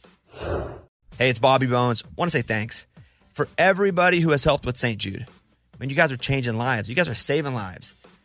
[1.17, 2.03] Hey, it's Bobby Bones.
[2.17, 2.87] Want to say thanks
[3.33, 4.97] for everybody who has helped with St.
[4.97, 5.25] Jude.
[5.73, 6.89] I mean, you guys are changing lives.
[6.89, 7.95] You guys are saving lives.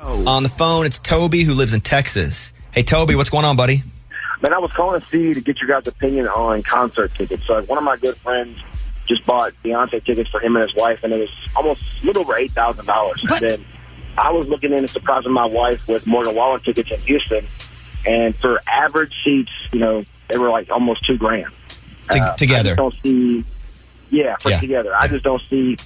[0.00, 2.52] On the phone, it's Toby who lives in Texas.
[2.72, 3.82] Hey, Toby, what's going on, buddy?
[4.40, 7.44] Man, I was calling to see to get your guys' opinion on concert tickets.
[7.46, 8.60] So one of my good friends
[9.06, 12.22] just bought Beyonce tickets for him and his wife, and it was almost a little
[12.22, 13.22] over eight thousand dollars.
[13.28, 13.64] And then
[14.16, 17.44] I was looking in and surprising my wife with Morgan Wallen tickets in Houston,
[18.06, 21.52] and for average seats, you know, they were like almost two grand
[22.10, 22.70] T- Uh, I together.
[22.70, 23.44] just don't see.
[24.10, 24.60] Yeah, for Yeah.
[24.60, 24.94] together.
[24.94, 25.76] I just don't see.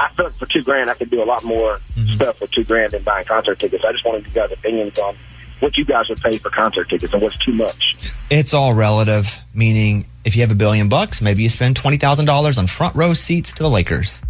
[0.00, 2.14] I feel like for two grand, I could do a lot more Mm-hmm.
[2.16, 3.84] stuff for two grand than buying concert tickets.
[3.84, 5.14] I just wanted you guys' opinions on
[5.60, 8.10] what you guys would pay for concert tickets and what's too much.
[8.30, 12.66] It's all relative, meaning if you have a billion bucks, maybe you spend $20,000 on
[12.66, 14.22] front row seats to the Lakers.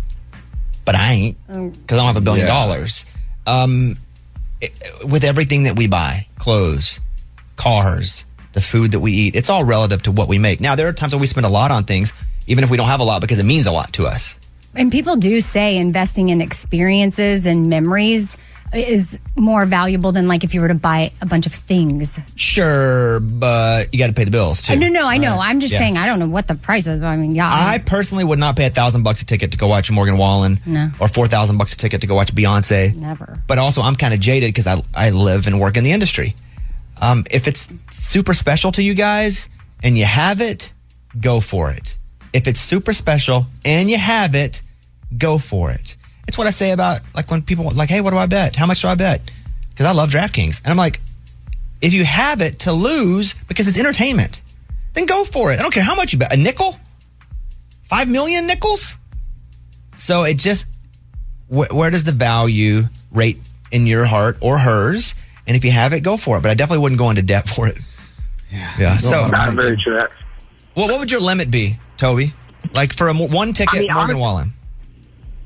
[0.85, 2.52] But I ain't because I don't have a billion Yeah.
[2.54, 3.06] dollars.
[3.46, 3.96] Um,
[4.61, 4.72] it-
[5.04, 7.00] with everything that we buy, clothes,
[7.56, 10.61] cars, the food that we eat, it's all relative to what we make.
[10.61, 12.12] Now, there are times when we spend a lot on things,
[12.48, 14.40] even if we don't have a lot, because it means a lot to us.
[14.74, 18.37] And people do say investing in experiences and memories
[18.72, 22.20] is more valuable than like if you were to buy a bunch of things.
[22.37, 24.74] Sure, but you got to pay the bills too.
[24.74, 25.40] Uh, no, no, I know.
[25.40, 25.80] I'm just Yeah.
[25.80, 27.00] saying I don't know what the price is.
[27.00, 27.48] But I mean, yeah.
[27.50, 30.61] I personally would not pay a thousand bucks a ticket to go watch Morgan Wallen,
[30.66, 30.88] No.
[31.00, 32.94] or four thousand bucks a ticket to go watch Beyonce.
[32.94, 33.42] Never.
[33.48, 36.37] But also, I'm kind of jaded because I I live and work in the industry.
[37.00, 39.48] Um, if it's super special to you guys
[39.83, 40.72] and you have it,
[41.20, 41.96] go for it.
[42.32, 44.62] If it's super special and you have it,
[45.16, 45.96] go for it.
[46.28, 48.54] It's what I say about like when people like, hey, what do I bet?
[48.56, 49.20] How much do I bet?
[49.70, 51.00] Because I love DraftKings, and I'm like,
[51.80, 54.42] if you have it to lose because it's entertainment,
[54.92, 55.58] then go for it.
[55.58, 56.32] I don't care how much you bet.
[56.32, 56.76] A nickel,
[57.82, 58.98] five million nickels.
[59.96, 60.66] So it just
[61.48, 63.38] wh- where does the value rate
[63.72, 65.14] in your heart or hers?
[65.46, 66.42] And if you have it, go for it.
[66.42, 67.78] But I definitely wouldn't go into debt for it.
[68.52, 68.72] Yeah.
[68.78, 68.96] Yeah.
[68.98, 70.02] So, Not very true.
[70.76, 72.32] well, what would your limit be, Toby?
[72.72, 74.50] Like for a one ticket, I mean, Morgan honest- Wallen.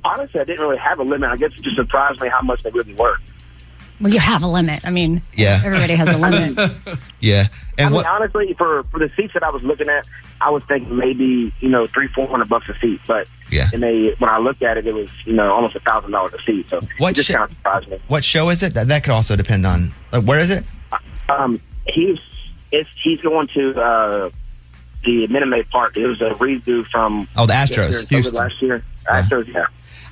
[0.05, 1.31] Honestly, I didn't really have a limit.
[1.31, 3.17] I guess it just surprised me how much they really were.
[4.01, 4.85] well, you have a limit.
[4.85, 5.63] I mean, Yeah.
[5.65, 6.73] everybody has a limit.
[7.21, 7.47] Yeah.
[7.79, 10.07] I And mean, honestly, for for the seats that I was looking at,
[10.43, 13.01] I was thinking maybe you know three four hundred bucks a seat.
[13.07, 13.71] But Yeah.
[13.73, 16.35] and they when I looked at it, it was you know almost a thousand dollars
[16.35, 16.69] a seat.
[16.69, 17.99] So What it just shi- kind of surprised me.
[18.09, 18.75] What show is it?
[18.75, 19.93] That, that could also depend on.
[20.13, 20.65] Like, where is it?
[21.31, 22.19] Um, he's
[22.73, 24.31] it's he's going to uh,
[25.05, 25.97] the Minute Maid Park.
[25.97, 28.39] It was a redo from Oh, the Astros, year- Houston.
[28.39, 28.85] last year.
[29.11, 29.67] Astros, yeah.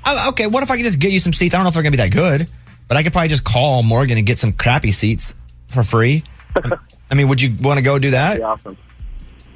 [0.05, 0.46] Oh, okay.
[0.46, 1.55] What if I could just get you some seats?
[1.55, 2.48] I don't know if they're gonna be that good,
[2.88, 5.35] but I could probably just call Morgan and get some crappy seats
[5.68, 6.22] for free.
[7.11, 8.38] I mean, would you want to go do that?
[8.38, 8.76] That'd be awesome.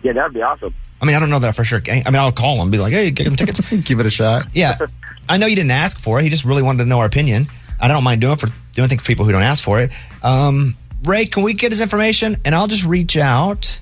[0.02, 0.74] Yeah, that'd be awesome.
[1.00, 1.80] I mean, I don't know that for sure.
[1.88, 4.10] I mean, I'll call him, and be like, "Hey, get him tickets." Give it a
[4.10, 4.46] shot.
[4.54, 4.78] Yeah,
[5.28, 6.22] I know you didn't ask for it.
[6.22, 7.48] He just really wanted to know our opinion.
[7.80, 9.90] I don't mind doing it for doing things for people who don't ask for it.
[10.22, 12.36] Um, Ray, can we get his information?
[12.44, 13.78] And I'll just reach out.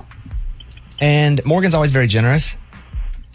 [1.04, 2.56] And Morgan's always very generous.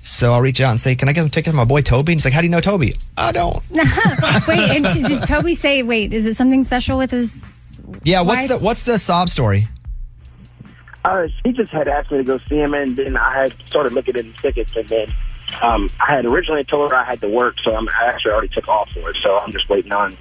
[0.01, 2.13] So I'll reach out and say, Can I get a ticket to my boy Toby?
[2.13, 2.95] And he's like, How do you know Toby?
[3.15, 3.57] I don't.
[4.47, 8.49] wait, and did did Toby say, wait, is it something special with his Yeah, what's
[8.49, 8.59] wife?
[8.59, 9.67] the what's the sob story?
[11.05, 13.93] Uh, she just had asked me to go see him, and then I had started
[13.93, 15.13] looking at the tickets, and then
[15.61, 18.47] um, I had originally told her I had to work, so I'm, I actually already
[18.47, 19.17] took off for it.
[19.21, 20.17] So I'm just waiting on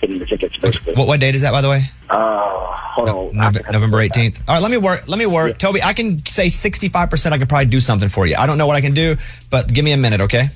[0.00, 0.56] getting the tickets.
[0.58, 1.82] Basically, What what date is that, by the way?
[2.10, 2.16] uh,
[2.94, 3.30] hold on.
[3.32, 4.42] Nove- November eighteenth.
[4.48, 5.08] All right, let me work.
[5.08, 5.82] Let me work, Toby.
[5.82, 7.34] I can say sixty five percent.
[7.34, 8.36] I could probably do something for you.
[8.36, 9.16] I don't know what I can do,
[9.50, 10.46] but give me a minute, okay?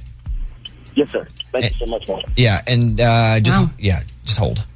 [0.95, 1.27] Yes, sir.
[1.53, 2.23] Thank you so much, man.
[2.37, 4.67] Yeah, and uh, just yeah, just hold.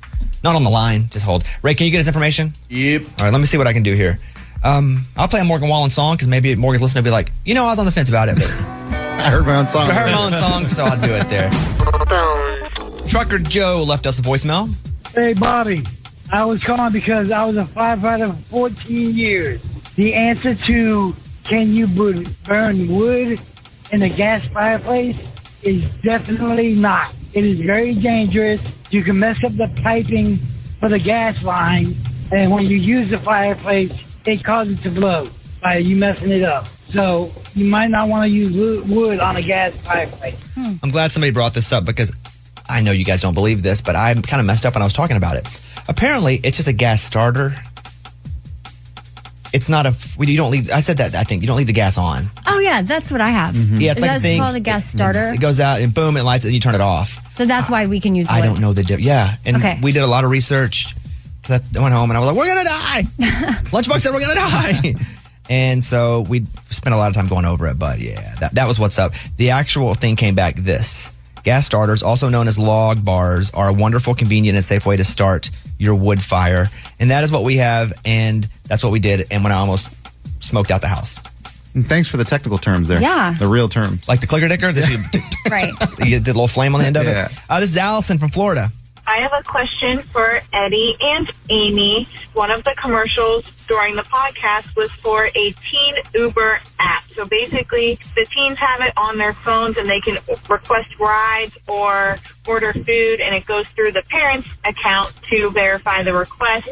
[0.45, 1.45] Not on the line, just hold.
[1.63, 2.53] Ray, can you get his information?
[2.69, 3.03] Yep.
[3.19, 4.19] All right, let me see what I can do here.
[4.65, 7.55] Um, I'll play a Morgan Wallen song because maybe Morgan's listening will be like, you
[7.55, 8.45] know, I was on the fence about it, but
[9.27, 9.91] I heard my own song.
[9.91, 11.51] I heard my own song, so I'll do it there.
[13.09, 14.75] Trucker Joe left us a voicemail.
[15.15, 15.83] Hey, Bobby.
[16.33, 19.61] I was calling because I was a firefighter for 14 years.
[19.95, 23.41] The answer to can you burn wood
[23.93, 25.17] in a gas fireplace
[25.63, 27.15] is definitely not.
[27.33, 28.61] It is very dangerous.
[28.91, 30.39] You can mess up the piping
[30.81, 31.87] for the gas line,
[32.33, 33.93] and when you use the fireplace,
[34.27, 35.27] it causes it to blow
[35.61, 36.67] by you messing it up.
[36.67, 38.53] So you might not want to use
[38.89, 40.39] wood on a gas fireplace.
[40.55, 40.73] Hmm.
[40.83, 42.13] I'm glad somebody brought this up because
[42.69, 44.87] I know you guys don't believe this, but I kind of messed up when I
[44.87, 45.49] was talking about it.
[45.89, 47.55] Apparently, it's just a gas starter.
[49.53, 49.95] It's not a.
[50.19, 50.71] You don't leave.
[50.71, 51.15] I said that.
[51.15, 52.25] I think you don't leave the gas on.
[52.47, 53.55] Oh yeah, that's what I have.
[53.55, 53.79] Mm-hmm.
[53.81, 54.41] Yeah, it's Is like that a thing.
[54.41, 55.33] called a gas starter?
[55.33, 57.27] It goes out and boom, it lights it, and you turn it off.
[57.31, 58.29] so that's why we can use.
[58.29, 58.47] I wood.
[58.47, 59.01] don't know the dip.
[59.01, 59.79] Yeah, and Okay.
[59.83, 60.95] we did a lot of research.
[61.45, 63.03] 'Cause I went home and I was like, "We're gonna die."
[63.71, 64.95] Lunchbox said, "We're gonna die,"
[65.49, 67.79] and so we spent a lot of time going over it.
[67.79, 69.13] But yeah, that that was what's up.
[69.37, 70.57] The actual thing came back.
[70.57, 71.13] This
[71.47, 75.05] gas starters, also known as log bars, are a wonderful, convenient, and safe way to
[75.05, 76.67] start your wood fire,
[76.99, 79.27] and that is what we have, and that's what we did.
[79.31, 79.95] And when I almost
[80.45, 81.21] smoked out the house,
[81.77, 83.01] And thanks for the technical terms there.
[83.01, 83.33] Yeah.
[83.39, 84.09] The real terms.
[84.09, 84.99] like the clicker dicker that you,
[85.51, 85.73] Right.
[86.01, 87.27] you did a little flame on the end of Yeah.
[87.27, 87.39] it.
[87.49, 88.71] Uh, this is Allison from Florida.
[89.09, 92.07] I have a question for Eddie and Amy.
[92.35, 97.07] One of the commercials during the podcast was for a teen Uber app.
[97.09, 102.17] So basically, the teens have it on their phones and they can request rides or
[102.47, 106.69] order food, and it goes through the parents' account to verify the request.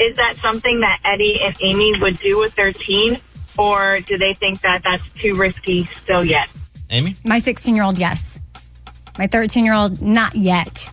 [0.00, 3.20] Is that something that Eddie and Amy would do with their teen,
[3.58, 6.48] or do they think that that's too risky still yet?
[6.90, 7.14] Amy?
[7.24, 8.40] My 16 year old, yes.
[9.18, 10.90] My 13 year old, not yet.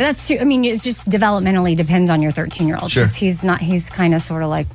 [0.00, 0.38] But that's true.
[0.40, 2.90] I mean, it just developmentally depends on your 13 year old.
[2.90, 3.06] Sure.
[3.06, 4.66] He's not, he's kind of sort of like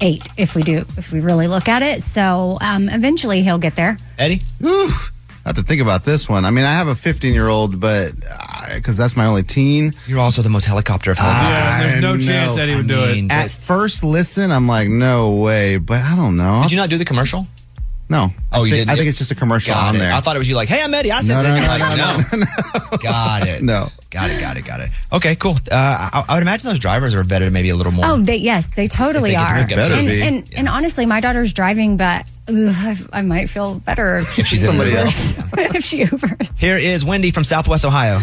[0.00, 2.02] eight if we do, if we really look at it.
[2.02, 3.98] So um, eventually he'll get there.
[4.16, 4.42] Eddie?
[4.60, 4.88] Whew.
[5.44, 6.44] I have to think about this one.
[6.44, 8.12] I mean, I have a 15 year old, but
[8.72, 9.92] because that's my only teen.
[10.06, 11.50] You're also the most helicopter of helicopters.
[11.50, 12.56] Yeah, there's no chance.
[12.56, 13.32] Eddie would I do mean, it.
[13.32, 16.60] At first listen, I'm like, no way, but I don't know.
[16.62, 17.48] Did you not do the commercial?
[18.10, 18.30] No.
[18.52, 18.90] Oh, I you think, didn't?
[18.90, 20.00] I think it's just a commercial Got on it.
[20.00, 20.12] there.
[20.12, 21.12] I thought it was you like, hey, I'm Eddie.
[21.12, 21.48] I said No, that.
[21.48, 22.38] no, You're no, like, no,
[22.90, 22.96] no.
[22.98, 23.62] Got it.
[23.62, 23.86] No.
[24.10, 24.90] Got it, got it, got it.
[25.12, 25.52] Okay, cool.
[25.70, 28.04] Uh, I, I would imagine those drivers are vetted maybe a little more.
[28.04, 29.58] Oh, they, yes, they totally they get to are.
[29.58, 30.22] hook up to and, it.
[30.26, 34.48] and, and honestly, my daughter's driving, but ugh, I, I might feel better if, If
[34.48, 35.44] she's Somebody the- else.
[35.56, 36.58] if she Ubers.
[36.58, 38.18] Here is Wendy from Southwest Ohio.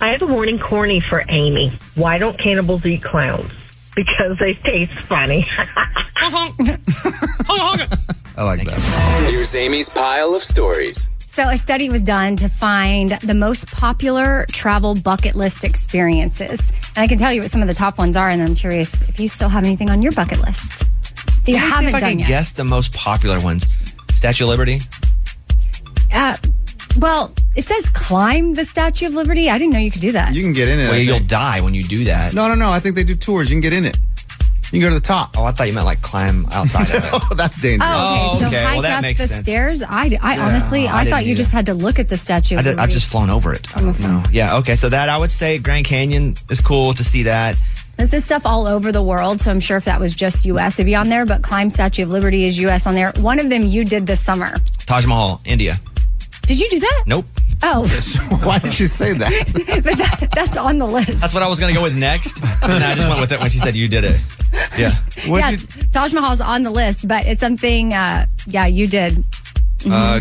[0.00, 1.76] I have a morning corny for Amy.
[1.96, 3.50] Why don't cannibals eat clowns?
[3.96, 5.44] Because they taste funny.
[8.38, 9.26] I like that.
[9.28, 11.10] Here's Amy's pile of stories.
[11.26, 16.72] So, a study was done to find the most popular travel bucket list experiences.
[16.96, 19.02] And I can tell you what some of the top ones are, and I'm curious
[19.08, 20.86] if you still have anything on your bucket list
[21.44, 22.28] that you Let me see haven't if I done can yet.
[22.28, 23.66] guess the most popular ones.
[24.14, 24.80] Statue of Liberty.
[26.12, 26.36] Uh,
[26.98, 29.50] well, it says climb the Statue of Liberty.
[29.50, 30.32] I didn't know you could do that.
[30.34, 30.86] You can get in it.
[30.86, 31.28] Well, I you'll think.
[31.28, 32.34] die when you do that.
[32.34, 32.70] No, no, no.
[32.70, 33.50] I think they do tours.
[33.50, 33.98] You can get in it.
[34.72, 35.36] You can go to the top.
[35.38, 37.10] Oh, I thought you meant like climb outside of it.
[37.30, 37.90] Oh, that's dangerous.
[37.90, 38.36] Oh, okay.
[38.36, 38.62] Oh, So okay.
[38.62, 39.40] hike Well, that up makes the sense.
[39.40, 39.82] stairs.
[39.82, 42.58] I, I honestly, I I, thought you do just had to look at the Statue
[42.58, 43.66] I did, I've just flown over it.
[43.74, 44.30] I I'm a don't.
[44.30, 44.76] Yeah, okay.
[44.76, 47.56] So that I would say Grand Canyon is cool to see that.
[47.96, 50.74] This is stuff all over the world, so I'm sure if that was just U.S.,
[50.78, 51.24] it'd be on there.
[51.26, 52.86] But Climb Statue of Liberty is U.S.
[52.86, 53.12] on there.
[53.18, 54.54] One of them you did this summer.
[54.86, 55.74] Taj Mahal, India.
[56.42, 57.04] Did you do that?
[57.06, 57.26] Nope.
[57.62, 57.82] Oh,
[58.44, 59.30] Why did you say that?
[59.84, 61.20] but that, that's on the list.
[61.20, 62.42] That's what I was going to go with next.
[62.62, 64.20] And I just went with it when she said you did it.
[64.78, 64.92] Yeah.
[65.26, 67.92] What yeah, did- Taj Mahal's on the list, but it's something.
[67.94, 69.24] Uh, yeah, you did.
[69.90, 70.20] Uh,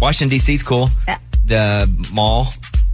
[0.00, 0.54] Washington, D.C.
[0.54, 0.88] is cool.
[1.08, 1.18] Yeah.
[1.46, 2.46] The mall.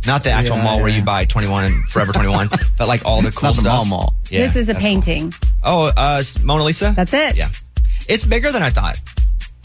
[0.07, 3.20] Not the actual Yeah, mall where you buy 21 and Forever 21, but like all
[3.20, 3.75] the cool Not the stuff.
[3.75, 4.14] mall mall.
[4.31, 4.88] Yeah, this is a that's cool.
[4.90, 5.35] painting.
[5.62, 6.94] Oh, uh, Mona Lisa?
[6.96, 7.37] That's it.
[7.37, 7.51] Yeah.
[8.09, 8.99] It's bigger than I thought.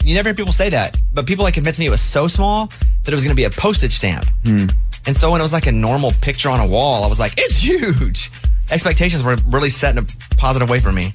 [0.06, 2.68] You never hear people say that, but people like convinced me it was so small
[2.68, 4.24] that it was going to be a postage stamp.
[4.44, 4.66] Hmm.
[5.04, 7.32] And so when it was like a normal picture on a wall, I was like,
[7.36, 8.30] it's huge.
[8.70, 11.12] Expectations were really set in a positive way for me.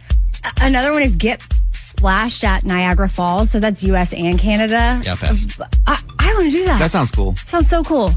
[0.60, 3.50] Another one is get splashed at Niagara Falls.
[3.50, 4.14] So that's U.S.
[4.14, 5.02] and Canada.
[5.06, 5.58] Yeah, pass.
[5.88, 6.80] I, I want to do that.
[6.80, 7.38] That sounds cool.
[7.38, 8.12] Sounds so cool.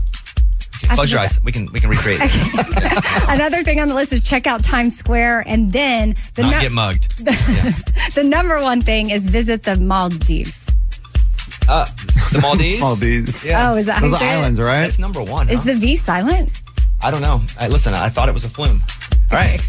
[0.90, 1.40] I Close your eyes.
[1.42, 2.20] We can we can recreate.
[2.22, 3.28] it.
[3.28, 6.60] Another thing on the list is check out Times Square, and then the Not nu-
[6.60, 7.18] get mugged.
[8.14, 10.74] the number one thing is visit the Maldives.
[11.68, 11.86] Uh,
[12.32, 12.80] the Maldives.
[12.80, 13.48] Maldives.
[13.48, 13.70] Yeah.
[13.72, 14.36] Oh, is that how Those you are say it?
[14.38, 14.82] islands, right?
[14.82, 15.48] That's number one.
[15.48, 15.72] Is huh?
[15.72, 16.60] the V silent?
[17.02, 17.40] I don't know.
[17.58, 18.82] I, listen, I thought it was a flume.
[19.32, 19.60] All right.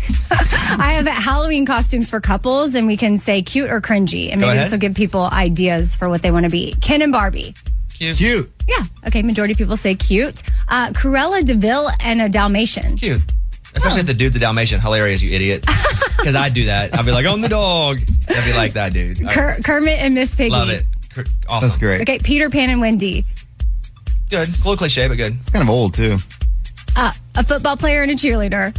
[0.78, 4.48] I have Halloween costumes for couples, and we can say cute or cringy, and Go
[4.48, 4.66] maybe ahead.
[4.66, 6.74] this will give people ideas for what they want to be.
[6.82, 7.54] Ken and Barbie.
[7.98, 8.18] Cute.
[8.18, 8.52] Cute.
[8.68, 8.84] Yeah.
[9.08, 9.22] Okay.
[9.24, 10.44] Majority of people say cute.
[10.68, 12.98] Uh, Cruella de Vil and a Dalmatian.
[12.98, 13.22] Cute.
[13.76, 14.80] Especially if the dude's a Dalmatian.
[14.82, 15.66] Hilarious, you idiot.
[16.18, 16.98] Because I'd do that.
[16.98, 18.00] I'd be like, I'm the dog.
[18.30, 19.24] I'd be like that, dude.
[19.28, 20.50] I Ker- Kermit and Miss Piggy.
[20.50, 20.84] love it.
[21.14, 21.68] Cr- Awesome.
[21.70, 22.02] That's great.
[22.02, 22.18] Okay.
[22.18, 23.26] Peter Pan and Wendy.
[24.32, 24.48] Good.
[24.48, 25.36] A little cliche, but good.
[25.36, 26.18] It's kind of old too.
[26.96, 28.76] Uh, a football player and a cheerleader.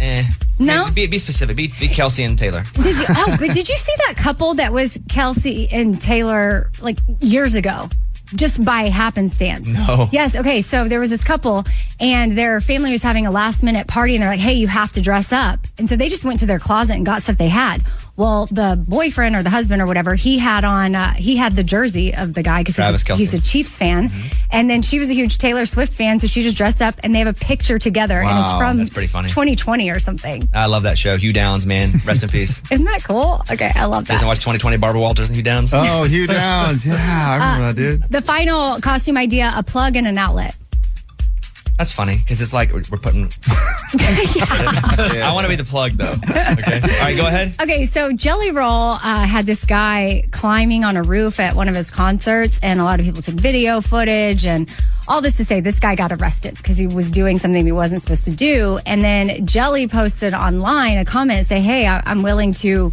[0.00, 0.24] Eh.
[0.58, 0.90] No?
[0.92, 1.56] Be, be specific.
[1.56, 2.64] Be, be Kelsey and Taylor.
[2.74, 3.04] Did you?
[3.10, 7.88] Oh, but did you see that couple that was Kelsey and Taylor like years ago?
[8.34, 9.72] Just by happenstance.
[9.74, 10.08] No.
[10.12, 10.36] Yes.
[10.36, 10.60] Okay.
[10.60, 11.64] So there was this couple,
[11.98, 14.92] and their family was having a last minute party, and they're like, "Hey, you have
[14.92, 17.48] to dress up." And so they just went to their closet and got stuff they
[17.48, 17.82] had.
[18.20, 21.64] Well, the boyfriend or the husband or whatever, he had on, uh, he had the
[21.64, 23.16] jersey of the guy because Travis he's, Kelce.
[23.18, 24.10] he's a Chiefs fan,
[24.50, 27.14] and then she was a huge Taylor Swift fan, so she just dressed up, and
[27.14, 29.30] they have a picture together, and it's from that's pretty funny.
[29.30, 30.46] 2020 or something.
[30.52, 31.16] I love that show.
[31.16, 31.92] Hugh Downs, man.
[32.06, 32.60] Rest in peace.
[32.70, 33.40] Isn't that cool?
[33.50, 34.26] Okay, I love You guys that.
[34.26, 35.72] watch 2020 Barbara Walters and Hugh Downs?
[35.72, 36.86] Oh, Hugh Downs.
[36.90, 38.12] Yeah, I remember that, dude.
[38.12, 40.54] The final costume idea: a plug and an outlet.
[41.80, 43.22] That's funny because it's like we're we're putting.
[43.94, 46.12] I want to be the plug though.
[46.12, 46.74] Okay.
[46.74, 47.54] All right, go ahead.
[47.58, 51.74] Okay, so Jelly Roll uh, had this guy climbing on a roof at one of
[51.74, 54.70] his concerts, and a lot of people took video footage and
[55.08, 58.02] all this to say this guy got arrested because he was doing something he wasn't
[58.02, 58.78] supposed to do.
[58.84, 62.92] And then Jelly posted online a comment say, "Hey, I- I'm willing to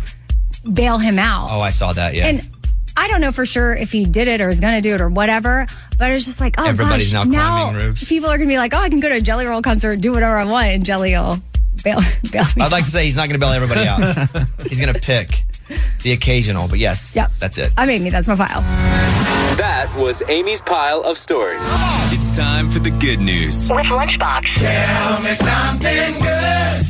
[0.72, 2.14] bail him out." Oh, I saw that.
[2.16, 2.28] Yeah.
[2.28, 2.50] And
[2.96, 5.02] I don't know for sure if he did it or is going to do it
[5.02, 8.08] or whatever, but it's just like, oh Everybody's gosh, now climbing roofs.
[8.08, 10.00] people are going to be like, oh, I can go to a Jelly Roll concert,
[10.02, 11.38] do whatever I want, and Jelly will
[11.84, 12.00] bail,
[12.32, 14.00] bail me I'd like to say he's not going to bail everybody out.
[14.68, 15.44] he's going to pick
[16.04, 17.32] the occasional, but yes, Yep.
[17.40, 17.74] that's it.
[17.78, 18.10] I made me.
[18.10, 18.62] That's my file.
[19.58, 21.66] That was Amy's pile of stories.
[22.14, 23.70] It's time for the good news.
[23.70, 24.60] With Lunchbox.
[24.60, 26.87] Tell me something good.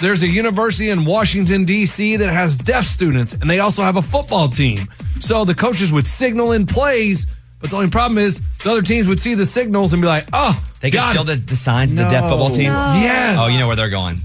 [0.00, 2.16] There's a university in Washington, D.C.
[2.16, 4.78] that has deaf students, and they also have a football team.
[5.18, 7.26] So the coaches would signal in plays,
[7.60, 10.26] but the only problem is the other teams would see the signals and be like,
[10.32, 12.72] oh, They can got steal the, the signs of the deaf football team.
[12.72, 12.94] No.
[13.00, 13.38] Yes.
[13.40, 14.16] Oh, you know where they're going.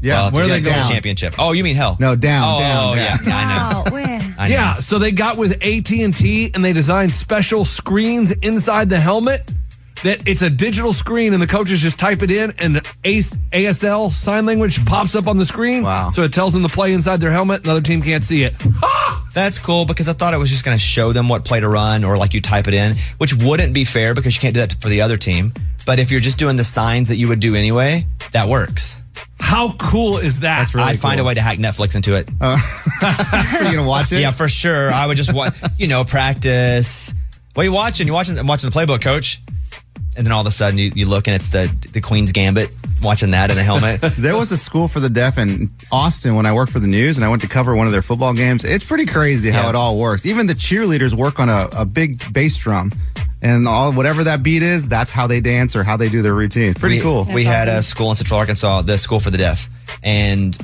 [0.00, 0.88] Yeah, Well, where to are they get the?
[0.92, 1.34] Championship.
[1.38, 1.96] Oh, you mean hell?
[2.00, 3.26] No, down, Oh, down, yeah, down.
[3.26, 3.82] yeah, I know.
[3.86, 3.96] Oh.
[4.36, 4.54] I know.
[4.54, 9.52] Yeah, so they got with AT&T and they designed special screens inside the helmet
[10.04, 14.46] that it's a digital screen and the coaches just type it in and ASL sign
[14.46, 15.82] language pops up on the screen.
[15.82, 16.10] Wow.
[16.10, 17.64] So it tells them to play inside their helmet.
[17.64, 18.54] Another team can't see it.
[19.34, 21.68] That's cool because I thought it was just going to show them what play to
[21.68, 24.60] run or like you type it in, which wouldn't be fair because you can't do
[24.60, 25.52] that for the other team.
[25.86, 29.00] But if you're just doing the signs that you would do anyway, that works.
[29.40, 30.58] How cool is that?
[30.58, 32.30] That's really I'd find a way to hack Netflix into it.
[32.40, 32.56] Oh.
[33.58, 34.20] So you gonna watch it?
[34.20, 34.90] Yeah, for sure.
[34.90, 37.12] I would just watch, you know, practice.
[37.52, 38.06] What are you watching?
[38.06, 39.40] You're watching, I'm watching the playbook, coach.
[40.16, 42.70] And then all of a sudden you, you look and it's the the Queen's Gambit,
[43.02, 44.00] watching that in a helmet.
[44.16, 47.16] There was a school for the deaf in Austin when I worked for the news
[47.18, 48.64] and I went to cover one of their football games.
[48.64, 49.70] It's pretty crazy how Yeah.
[49.70, 50.24] it all works.
[50.26, 52.92] Even the cheerleaders work on a, a big bass drum
[53.42, 56.32] and all whatever that beat is, that's how they dance or how they do their
[56.34, 56.74] routine.
[56.74, 57.26] Pretty we, cool.
[57.34, 59.68] We had a school in Central Arkansas, the School for the Deaf,
[60.02, 60.56] and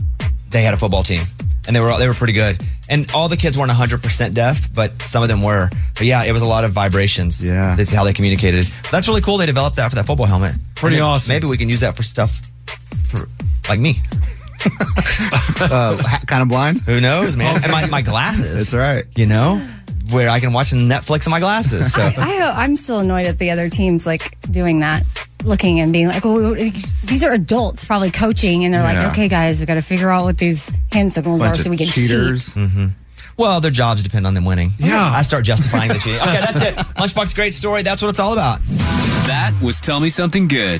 [0.49, 1.25] they had a football team,
[1.67, 2.65] and they were they were pretty good.
[2.89, 5.71] And all the kids weren't 100 percent deaf, but some of them were.
[5.95, 7.45] But yeah, it was a lot of vibrations.
[7.45, 7.75] Yeah.
[7.77, 8.67] this is how they communicated.
[8.91, 9.37] That's really cool.
[9.39, 10.55] They developed that for that football helmet.
[10.75, 11.33] Pretty then awesome.
[11.33, 12.41] Maybe we can use that for stuff
[13.09, 13.29] for
[13.69, 13.99] like me.
[15.63, 16.81] Uh, kind of blind.
[16.83, 17.57] Who knows, man?
[17.63, 18.71] And my, my glasses.
[18.71, 19.05] That's right.
[19.15, 19.59] You know,
[20.11, 21.93] where I can watch Netflix in my glasses.
[21.93, 22.03] So.
[22.03, 25.05] I, I, I'm still annoyed at the other teams like doing that,
[25.45, 29.03] looking and being like, "Oh, these are adults probably coaching," and they're Yeah.
[29.03, 31.71] like, "Okay, guys, we got to figure out what these hand signals Bunch are so
[31.71, 32.55] we can cheaters.
[32.55, 32.87] Mm-hmm.
[33.37, 34.73] Well, their jobs depend on them winning.
[34.79, 35.11] Yeah.
[35.15, 36.21] I start justifying the cheating.
[36.21, 36.75] Okay, that's it.
[36.77, 37.83] Lunchbox, great story.
[37.83, 38.61] That's what it's all about.
[39.27, 40.80] That was Tell Me Something Good.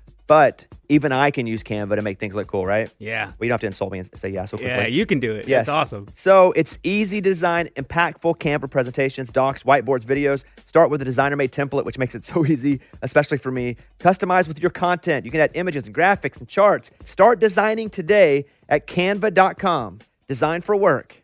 [0.31, 2.89] But even I can use Canva to make things look cool, right?
[2.99, 3.25] Yeah.
[3.25, 4.71] Well, you don't have to insult me and say yeah so quickly.
[4.71, 5.45] Yeah, you can do it.
[5.45, 5.63] Yes.
[5.63, 6.07] It's awesome.
[6.13, 10.45] So it's easy to design impactful Canva presentations, docs, whiteboards, videos.
[10.63, 13.75] Start with a designer made template, which makes it so easy, especially for me.
[13.99, 15.25] Customize with your content.
[15.25, 16.91] You can add images and graphics and charts.
[17.03, 19.99] Start designing today at canva.com.
[20.29, 21.21] Design for work.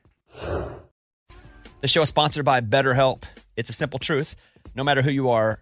[1.80, 3.24] The show is sponsored by BetterHelp.
[3.56, 4.36] It's a simple truth.
[4.76, 5.62] No matter who you are,